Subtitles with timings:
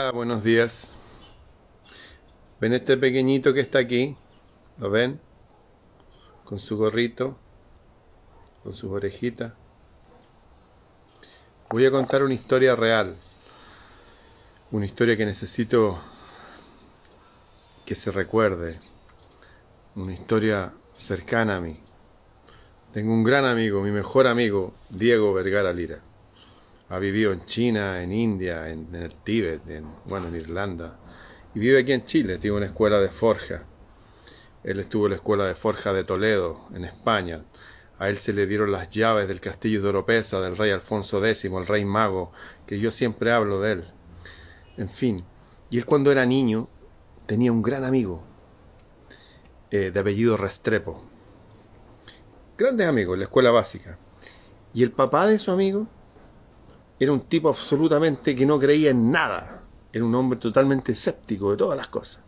[0.00, 0.92] Ah, buenos días.
[2.60, 4.16] ¿Ven este pequeñito que está aquí?
[4.78, 5.20] ¿Lo ven?
[6.44, 7.36] Con su gorrito,
[8.62, 9.54] con sus orejitas.
[11.70, 13.16] Voy a contar una historia real.
[14.70, 15.98] Una historia que necesito
[17.84, 18.78] que se recuerde.
[19.96, 21.80] Una historia cercana a mí.
[22.92, 26.07] Tengo un gran amigo, mi mejor amigo, Diego Vergara Lira
[26.90, 30.98] ha vivido en China, en India, en, el Tíbet, en, bueno, en Irlanda,
[31.54, 33.64] y vive aquí en Chile, tiene una escuela de forja.
[34.64, 37.42] Él estuvo en la escuela de forja de Toledo, en España.
[37.98, 41.44] A él se le dieron las llaves del castillo de Oropesa, del rey Alfonso X,
[41.44, 42.32] el rey mago,
[42.66, 43.84] que yo siempre hablo de él.
[44.76, 45.24] En fin,
[45.70, 46.68] y él cuando era niño
[47.26, 48.22] tenía un gran amigo,
[49.70, 51.02] eh, de apellido Restrepo.
[52.56, 53.98] Grandes amigos en la escuela básica.
[54.72, 55.88] Y el papá de su amigo
[57.00, 59.62] era un tipo absolutamente que no creía en nada.
[59.92, 62.20] Era un hombre totalmente escéptico de todas las cosas.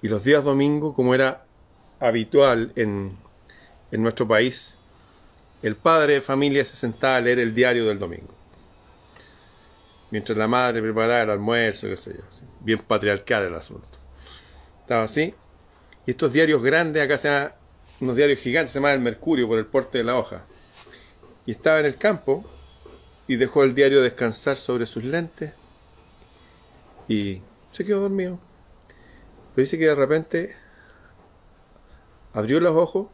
[0.00, 1.44] Y los días domingos, como era
[1.98, 3.16] habitual en,
[3.90, 4.76] en nuestro país,
[5.62, 8.32] el padre de familia se sentaba a leer el diario del domingo.
[10.10, 12.22] Mientras la madre preparaba el almuerzo, qué sé yo.
[12.60, 13.98] Bien patriarcal el asunto.
[14.80, 15.34] Estaba así.
[16.06, 17.52] Y estos diarios grandes, acá se llaman,
[18.00, 20.44] unos diarios gigantes, se llaman el Mercurio por el porte de la hoja.
[21.44, 22.44] Y estaba en el campo
[23.28, 25.52] y dejó el diario descansar sobre sus lentes
[27.06, 28.38] y se quedó dormido.
[29.54, 30.56] Pero dice que de repente
[32.32, 33.08] abrió los ojos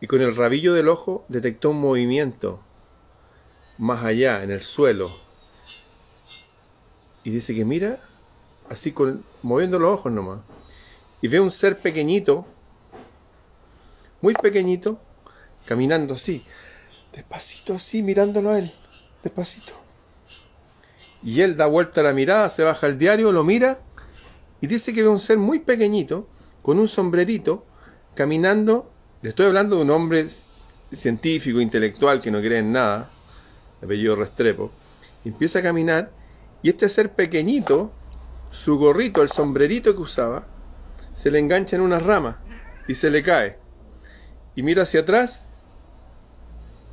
[0.00, 2.60] y con el rabillo del ojo detectó un movimiento
[3.78, 5.16] más allá, en el suelo.
[7.22, 7.98] Y dice que mira,
[8.68, 10.40] así con, moviendo los ojos nomás.
[11.22, 12.46] Y ve un ser pequeñito,
[14.22, 14.98] muy pequeñito,
[15.66, 16.44] caminando así,
[17.12, 18.74] despacito así, mirándolo a él
[19.22, 19.72] despacito.
[21.22, 23.78] Y él da vuelta la mirada, se baja el diario, lo mira
[24.60, 26.28] y dice que ve un ser muy pequeñito,
[26.62, 27.64] con un sombrerito,
[28.14, 28.90] caminando.
[29.22, 30.26] Le estoy hablando de un hombre
[30.92, 33.10] científico, intelectual, que no cree en nada,
[33.82, 34.70] apellido Restrepo.
[35.24, 36.10] empieza a caminar
[36.62, 37.90] y este ser pequeñito,
[38.50, 40.46] su gorrito, el sombrerito que usaba,
[41.14, 42.38] se le engancha en una rama
[42.88, 43.58] y se le cae.
[44.56, 45.44] Y mira hacia atrás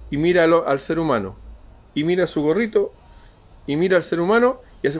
[0.09, 1.46] y mira al ser humano
[1.97, 2.93] y mira su gorrito
[3.65, 4.99] y mira al ser humano y hace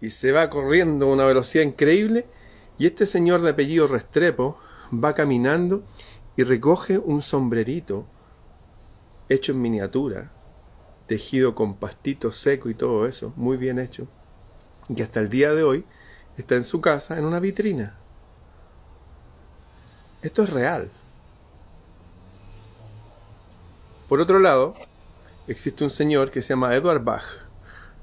[0.00, 2.26] y se va corriendo a una velocidad increíble
[2.76, 4.58] y este señor de apellido Restrepo
[4.92, 5.84] va caminando
[6.36, 8.04] y recoge un sombrerito
[9.28, 10.32] hecho en miniatura,
[11.06, 14.08] tejido con pastito seco y todo eso, muy bien hecho,
[14.88, 15.84] y que hasta el día de hoy
[16.36, 17.94] está en su casa en una vitrina.
[20.20, 20.90] Esto es real.
[24.08, 24.74] Por otro lado,
[25.48, 27.24] existe un señor que se llama Edward Bach.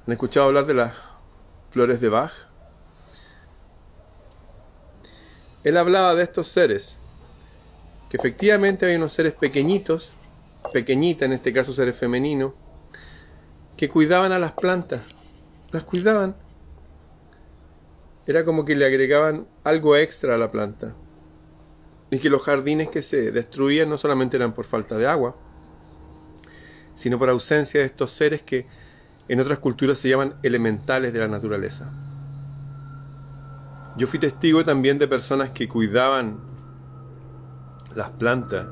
[0.06, 0.94] ¿Han escuchado hablar de las
[1.72, 2.32] flores de Bach?
[5.64, 6.98] Él hablaba de estos seres,
[8.10, 10.14] que efectivamente hay unos seres pequeñitos,
[10.72, 12.54] pequeñitas, en este caso seres femeninos,
[13.76, 15.02] que cuidaban a las plantas,
[15.72, 16.36] las cuidaban.
[18.26, 20.94] Era como que le agregaban algo extra a la planta.
[22.10, 25.36] Y que los jardines que se destruían no solamente eran por falta de agua,
[26.98, 28.66] sino por ausencia de estos seres que
[29.30, 31.90] en otras culturas se llaman elementales de la naturaleza.
[33.96, 36.38] Yo fui testigo también de personas que cuidaban
[37.96, 38.68] las plantas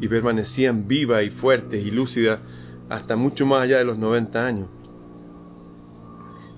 [0.00, 2.40] y permanecían vivas y fuertes y lúcidas
[2.88, 4.68] hasta mucho más allá de los 90 años.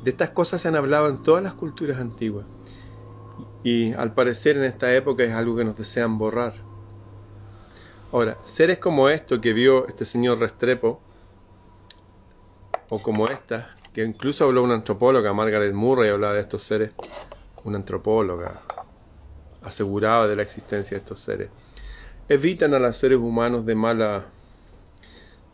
[0.02, 2.46] De estas cosas se han hablado en todas las culturas antiguas
[3.64, 6.65] y al parecer en esta época es algo que nos desean borrar.
[8.12, 11.00] Ahora, seres como esto que vio este señor Restrepo,
[12.88, 16.92] o como esta, que incluso habló una antropóloga, Margaret Murray, hablaba de estos seres,
[17.64, 18.60] una antropóloga,
[19.60, 21.50] aseguraba de la existencia de estos seres,
[22.28, 24.26] evitan a los seres humanos de, mala,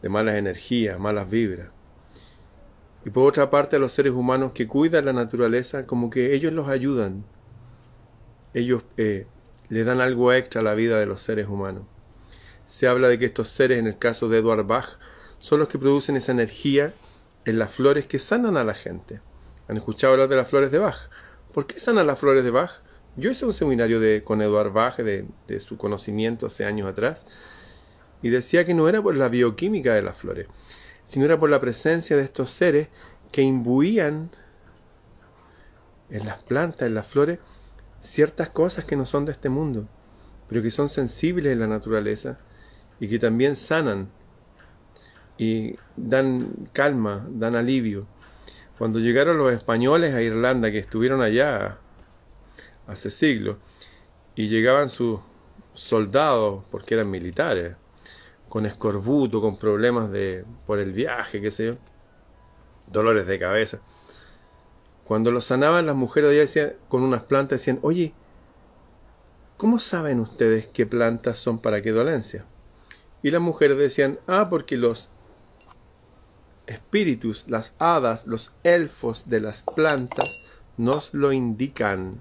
[0.03, 1.69] de malas energías, malas vibras.
[3.07, 6.53] Y por otra parte, a los seres humanos que cuidan la naturaleza, como que ellos
[6.53, 7.25] los ayudan,
[8.53, 9.27] ellos eh,
[9.71, 11.85] le dan algo extra a la vida de los seres humanos
[12.73, 14.97] se habla de que estos seres, en el caso de Edward Bach,
[15.41, 16.95] son los que producen esa energía
[17.45, 19.21] en las flores que sanan a la gente.
[19.69, 21.11] ¿Han escuchado hablar de las flores de Bach?
[21.53, 22.81] ¿Por qué sanan las flores de Bach?
[23.15, 27.27] Yo hice un seminario de, con Edward Bach de, de su conocimiento hace años atrás
[28.23, 30.47] y decía que no era por la bioquímica de las flores,
[31.07, 32.89] sino era por la presencia de estos seres
[33.31, 34.31] que imbuían
[36.09, 37.39] en las plantas, en las flores,
[38.03, 39.89] ciertas cosas que no son de este mundo,
[40.49, 42.39] pero que son sensibles en la naturaleza
[43.03, 44.09] y que también sanan
[45.37, 48.07] y dan calma, dan alivio.
[48.79, 51.79] Cuando llegaron los españoles a Irlanda, que estuvieron allá
[52.87, 53.57] hace siglos,
[54.37, 55.19] y llegaban sus
[55.75, 57.75] soldados, porque eran militares,
[58.49, 61.75] con escorbuto, con problemas de por el viaje, qué sé yo,
[62.87, 63.81] dolores de cabeza.
[65.03, 68.15] Cuando los sanaban las mujeres decían, con unas plantas decían, oye,
[69.57, 72.45] ¿cómo saben ustedes qué plantas son para qué dolencia?
[73.23, 75.09] Y las mujeres decían, ah, porque los
[76.67, 80.29] espíritus, las hadas, los elfos de las plantas
[80.77, 82.21] nos lo indican.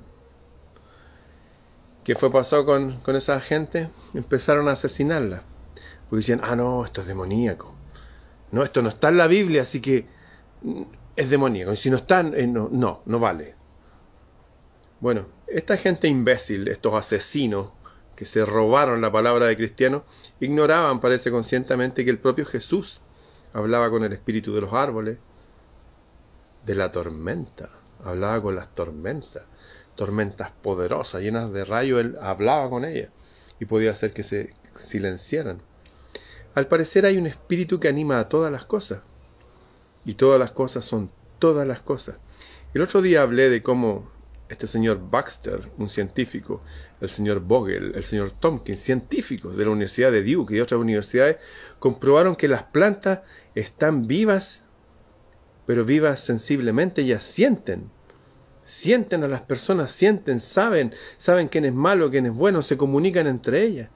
[2.04, 3.90] ¿Qué fue pasó con, con esa gente?
[4.14, 5.44] Empezaron a asesinarla.
[6.10, 7.74] Porque decían, ah, no, esto es demoníaco.
[8.52, 10.06] No, esto no está en la Biblia, así que
[10.62, 10.82] mm,
[11.16, 11.74] es demoníaco.
[11.74, 13.56] Y si no está, eh, no, no, no vale.
[15.00, 17.72] Bueno, esta gente imbécil, estos asesinos
[18.16, 20.04] que se robaron la palabra de cristiano,
[20.40, 23.02] ignoraban, parece conscientemente, que el propio Jesús
[23.54, 25.18] hablaba con el espíritu de los árboles,
[26.66, 27.70] de la tormenta,
[28.04, 29.44] hablaba con las tormentas,
[29.96, 33.10] tormentas poderosas, llenas de rayos, él hablaba con ellas
[33.60, 35.62] y podía hacer que se silenciaran.
[36.54, 39.00] Al parecer hay un espíritu que anima a todas las cosas,
[40.06, 42.18] y todas las cosas son todas las cosas.
[42.74, 44.10] El otro día hablé de cómo
[44.52, 46.62] este señor Baxter, un científico,
[47.00, 51.38] el señor Vogel, el señor Tompkins, científicos de la Universidad de Duke y otras universidades,
[51.80, 53.22] comprobaron que las plantas
[53.56, 54.64] están vivas,
[55.66, 57.90] pero vivas sensiblemente, ellas sienten.
[58.66, 63.28] Sienten a las personas, sienten, saben, saben quién es malo, quién es bueno, se comunican
[63.28, 63.90] entre ellas.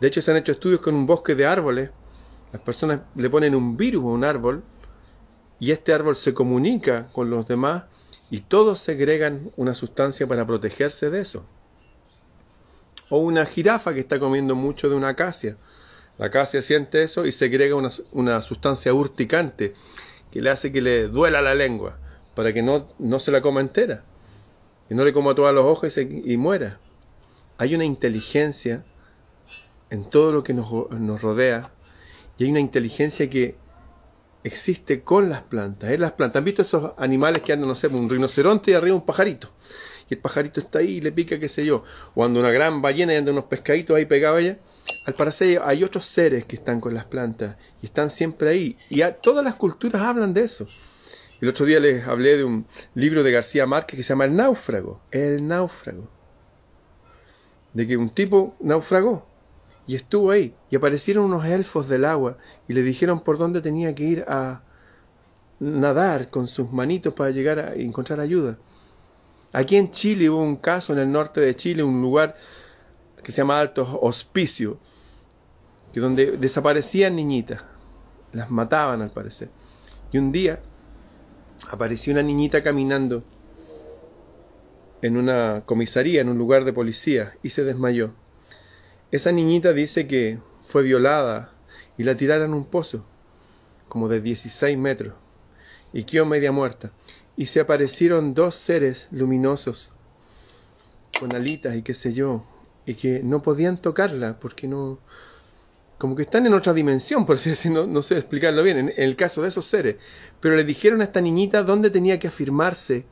[0.00, 1.90] De hecho, se han hecho estudios con un bosque de árboles.
[2.50, 4.64] Las personas le ponen un virus a un árbol
[5.58, 7.84] y este árbol se comunica con los demás
[8.30, 11.44] y todos segregan una sustancia para protegerse de eso.
[13.08, 15.56] O una jirafa que está comiendo mucho de una acacia
[16.20, 19.72] la acacia siente eso y segrega una, una sustancia urticante
[20.30, 21.96] que le hace que le duela la lengua
[22.34, 24.04] para que no, no se la coma entera,
[24.90, 26.78] y no le coma todos los ojos y, muera.
[27.56, 28.84] Hay una inteligencia
[29.88, 31.70] en todo lo que nos, nos, rodea
[32.36, 33.56] y hay una inteligencia que
[34.44, 35.90] existe con las plantas.
[35.90, 35.98] ¿eh?
[35.98, 39.04] Las plantas, ¿han visto esos animales que andan, no sé, un rinoceronte y arriba un
[39.04, 39.50] pajarito?
[40.08, 41.84] Y el pajarito está ahí y le pica, qué sé yo.
[42.14, 44.58] O anda una gran ballena y anda unos pescaditos ahí pegados allá
[45.06, 48.76] al parecer hay otros seres que están con las plantas y están siempre ahí.
[48.88, 50.68] Y todas las culturas hablan de eso.
[51.40, 54.36] El otro día les hablé de un libro de García Márquez que se llama El
[54.36, 55.00] náufrago.
[55.10, 56.08] El náufrago.
[57.72, 59.26] De que un tipo naufragó
[59.90, 60.54] y estuvo ahí.
[60.70, 62.36] Y aparecieron unos elfos del agua
[62.68, 64.62] y le dijeron por dónde tenía que ir a
[65.58, 68.56] nadar con sus manitos para llegar a encontrar ayuda.
[69.52, 72.36] Aquí en Chile hubo un caso en el norte de Chile, un lugar
[73.24, 74.78] que se llama Alto Hospicio,
[75.92, 77.60] que donde desaparecían niñitas,
[78.32, 79.48] las mataban al parecer.
[80.12, 80.60] Y un día
[81.68, 83.24] apareció una niñita caminando
[85.02, 88.12] en una comisaría, en un lugar de policía, y se desmayó.
[89.12, 91.52] Esa niñita dice que fue violada
[91.98, 93.04] y la tiraron en un pozo,
[93.88, 95.14] como de 16 metros,
[95.92, 96.92] y quedó media muerta.
[97.36, 99.90] Y se aparecieron dos seres luminosos,
[101.18, 102.44] con alitas y qué sé yo,
[102.86, 105.00] y que no podían tocarla porque no,
[106.00, 109.16] como que están en otra dimensión, por así decirlo, no, sé explicarlo bien, en, el
[109.16, 109.96] caso de esos seres.
[110.40, 113.04] Pero le dijeron a esta niñita dónde tenía que afirmarse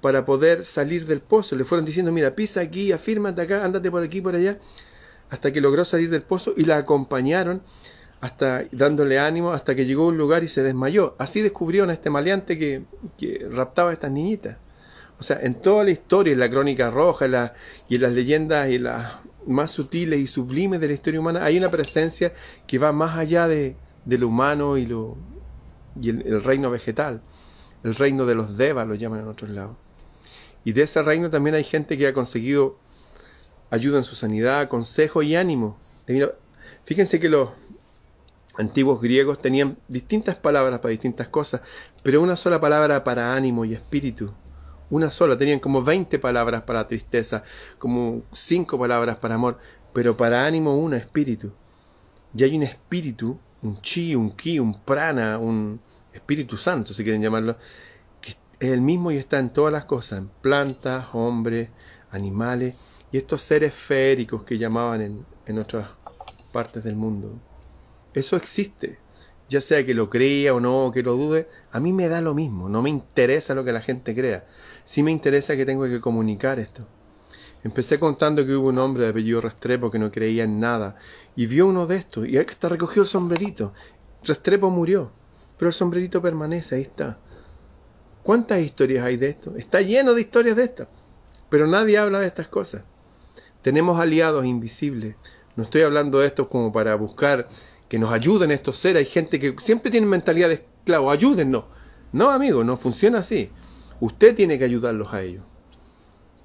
[0.00, 1.56] para poder salir del pozo.
[1.56, 4.58] Le fueron diciendo, mira, pisa aquí, afírmate acá, ándate por aquí, por allá,
[5.30, 7.62] hasta que logró salir del pozo y la acompañaron
[8.20, 11.14] hasta dándole ánimo hasta que llegó a un lugar y se desmayó.
[11.18, 12.82] Así descubrieron a este maleante que,
[13.16, 14.58] que raptaba a estas niñitas.
[15.20, 17.52] O sea, en toda la historia, en la crónica roja la,
[17.88, 19.12] y en las leyendas y las
[19.46, 22.32] más sutiles y sublimes de la historia humana, hay una presencia
[22.66, 25.18] que va más allá de, lo humano y, lo,
[26.00, 27.20] y el, reino vegetal.
[27.84, 29.76] El reino de los devas lo llaman en otros lados.
[30.64, 32.78] Y de ese reino también hay gente que ha conseguido
[33.70, 35.78] ayuda en su sanidad, consejo y ánimo.
[36.84, 37.50] Fíjense que los
[38.58, 41.62] antiguos griegos tenían distintas palabras para distintas cosas,
[42.02, 44.32] pero una sola palabra para ánimo y espíritu
[44.90, 47.44] una sola, tenían como 20 palabras para tristeza,
[47.78, 49.58] como 5 palabras para amor,
[49.92, 51.52] pero para ánimo una, espíritu.
[52.34, 55.80] Y hay un espíritu, un chi, un ki, un prana, un
[56.12, 57.56] espíritu santo, si quieren llamarlo,
[58.20, 61.70] que es el mismo y está en todas las cosas, en plantas, hombres,
[62.10, 62.74] animales,
[63.12, 65.88] y estos seres féricos que llamaban en, en otras
[66.52, 67.38] partes del mundo.
[68.14, 68.98] Eso existe
[69.50, 72.34] ya sea que lo crea o no, que lo dude, a mí me da lo
[72.34, 74.46] mismo, no me interesa lo que la gente crea,
[74.84, 76.86] sí me interesa que tengo que comunicar esto.
[77.64, 80.96] Empecé contando que hubo un hombre de apellido Restrepo que no creía en nada
[81.36, 83.74] y vio uno de estos y hasta recogió el sombrerito.
[84.22, 85.10] Restrepo murió,
[85.58, 87.18] pero el sombrerito permanece, ahí está.
[88.22, 89.56] ¿Cuántas historias hay de esto?
[89.56, 90.88] Está lleno de historias de estas.
[91.50, 92.82] Pero nadie habla de estas cosas.
[93.62, 95.16] Tenemos aliados invisibles.
[95.56, 97.48] No estoy hablando de esto como para buscar
[97.88, 99.06] que nos ayuden estos seres.
[99.06, 101.10] Hay gente que siempre tiene mentalidad de esclavo.
[101.10, 101.64] Ayúdennos.
[102.12, 103.50] No, amigo, no funciona así.
[104.00, 105.44] Usted tiene que ayudarlos a ellos.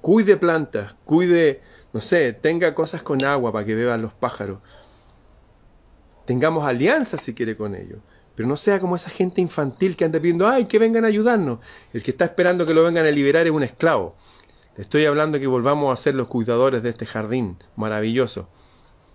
[0.00, 4.58] Cuide plantas, cuide, no sé, tenga cosas con agua para que beban los pájaros.
[6.26, 7.98] Tengamos alianzas si quiere con ellos.
[8.34, 11.60] Pero no sea como esa gente infantil que anda pidiendo, ay, que vengan a ayudarnos.
[11.94, 14.14] El que está esperando que lo vengan a liberar es un esclavo.
[14.76, 18.50] Estoy hablando que volvamos a ser los cuidadores de este jardín maravilloso.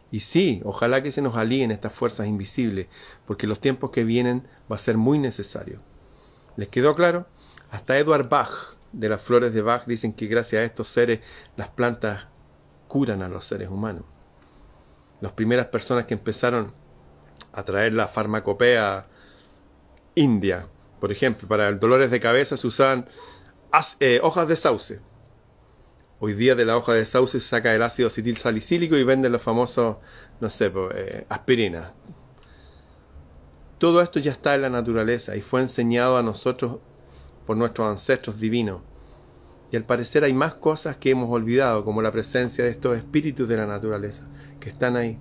[0.09, 2.87] Y sí, ojalá que se nos alíen estas fuerzas invisibles,
[3.27, 5.79] porque los tiempos que vienen va a ser muy necesario.
[6.57, 7.27] ¿Les quedó claro?
[7.69, 8.49] Hasta Edward Bach,
[8.91, 11.19] de las flores de Bach, dicen que gracias a estos seres
[11.55, 12.25] las plantas
[12.87, 14.03] curan a los seres humanos.
[15.21, 16.73] Las primeras personas que empezaron
[17.53, 19.07] a traer la farmacopea
[20.15, 20.67] india.
[20.99, 23.07] Por ejemplo, para dolores de cabeza se usaban
[23.99, 25.10] eh, hojas de sauce.
[26.23, 29.41] Hoy día de la hoja de sauce saca el ácido acetil salicílico y venden los
[29.41, 29.97] famosos,
[30.39, 31.93] no sé, eh, aspirina.
[33.79, 36.77] Todo esto ya está en la naturaleza y fue enseñado a nosotros
[37.47, 38.81] por nuestros ancestros divinos.
[39.71, 43.49] Y al parecer hay más cosas que hemos olvidado, como la presencia de estos espíritus
[43.49, 44.27] de la naturaleza,
[44.59, 45.17] que están ahí.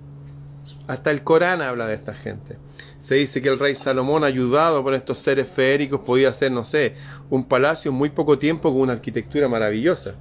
[0.85, 2.59] Hasta el Corán habla de esta gente.
[2.99, 6.93] Se dice que el rey Salomón, ayudado por estos seres feéricos, podía hacer, no sé,
[7.31, 10.13] un palacio en muy poco tiempo con una arquitectura maravillosa.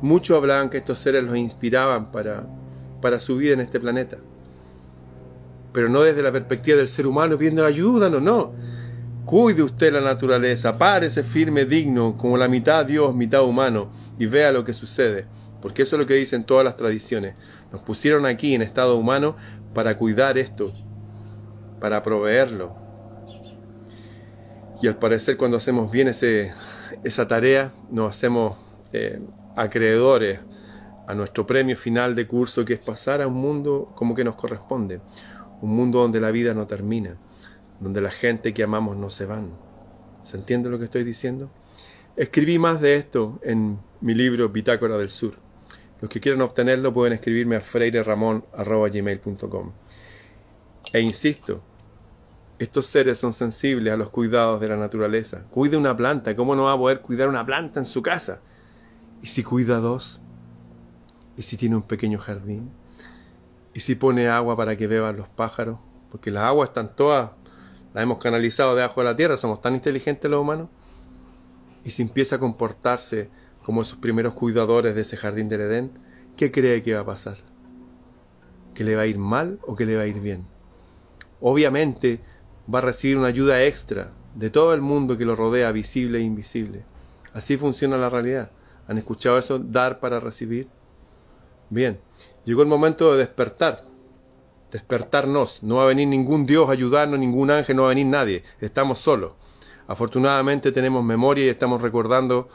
[0.00, 2.46] Muchos hablaban que estos seres los inspiraban para,
[3.00, 4.18] para su vida en este planeta.
[5.72, 8.52] Pero no desde la perspectiva del ser humano pidiendo ayuda, no, no.
[9.24, 14.52] Cuide usted la naturaleza, párese firme, digno, como la mitad Dios, mitad humano, y vea
[14.52, 15.26] lo que sucede.
[15.60, 17.34] Porque eso es lo que dicen todas las tradiciones.
[17.72, 19.36] Nos pusieron aquí en estado humano
[19.74, 20.72] para cuidar esto,
[21.80, 22.74] para proveerlo.
[24.80, 26.52] Y al parecer cuando hacemos bien ese,
[27.04, 28.56] esa tarea, nos hacemos
[28.92, 29.20] eh,
[29.58, 30.40] acreedores
[31.06, 34.36] a nuestro premio final de curso, que es pasar a un mundo como que nos
[34.36, 35.00] corresponde,
[35.60, 37.16] un mundo donde la vida no termina,
[37.80, 39.50] donde la gente que amamos no se van.
[40.22, 41.50] ¿Se entiende lo que estoy diciendo?
[42.16, 45.34] Escribí más de esto en mi libro Bitácora del Sur.
[46.00, 49.72] Los que quieran obtenerlo pueden escribirme a freireramon.gmail.com.
[50.92, 51.62] E insisto,
[52.58, 55.42] estos seres son sensibles a los cuidados de la naturaleza.
[55.50, 58.40] Cuide una planta, ¿cómo no va a poder cuidar una planta en su casa?
[59.22, 60.20] ¿Y si cuida dos?
[61.36, 62.70] ¿Y si tiene un pequeño jardín?
[63.74, 65.78] ¿Y si pone agua para que beban los pájaros?
[66.10, 67.30] Porque las aguas están todas,
[67.94, 70.68] las hemos canalizado debajo de la tierra, somos tan inteligentes los humanos.
[71.84, 73.30] ¿Y si empieza a comportarse
[73.64, 75.90] como esos primeros cuidadores de ese jardín del Edén,
[76.36, 77.36] ¿qué cree que va a pasar?
[78.74, 80.46] ¿Que le va a ir mal o que le va a ir bien?
[81.40, 82.20] Obviamente
[82.72, 86.22] va a recibir una ayuda extra de todo el mundo que lo rodea, visible e
[86.22, 86.84] invisible.
[87.32, 88.50] Así funciona la realidad.
[88.88, 89.58] ¿Han escuchado eso?
[89.58, 90.68] Dar para recibir.
[91.70, 92.00] Bien,
[92.44, 93.84] llegó el momento de despertar.
[94.72, 95.62] Despertarnos.
[95.62, 98.42] No va a venir ningún Dios a ayudarnos, ningún ángel, no va a venir nadie.
[98.60, 99.32] Estamos solos.
[99.86, 102.48] Afortunadamente tenemos memoria y estamos recordando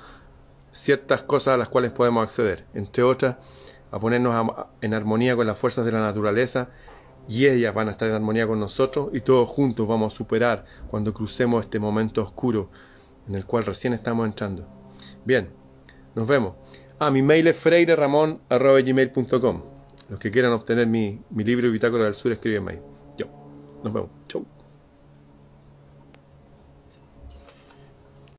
[0.71, 2.65] ciertas cosas a las cuales podemos acceder.
[2.73, 3.37] Entre otras,
[3.91, 6.69] a ponernos en armonía con las fuerzas de la naturaleza
[7.27, 10.65] y ellas van a estar en armonía con nosotros y todos juntos vamos a superar
[10.89, 12.69] cuando crucemos este momento oscuro
[13.27, 14.67] en el cual recién estamos entrando.
[15.23, 15.49] Bien,
[16.15, 16.53] nos vemos.
[16.99, 19.61] Ah, mi mail es freireramon.gmail.com
[20.09, 22.79] Los que quieran obtener mi, mi libro Bitácora del Sur, escriben ahí.
[23.17, 23.27] Yo.
[23.83, 24.09] Nos vemos.
[24.27, 24.45] Chau.